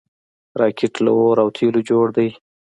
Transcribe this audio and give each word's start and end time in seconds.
راکټ 0.59 0.93
له 1.05 1.11
اور 1.19 1.37
او 1.43 1.49
تیلو 1.57 1.81
جوړ 1.89 2.05
دی 2.17 2.29